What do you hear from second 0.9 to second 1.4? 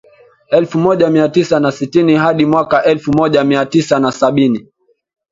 mia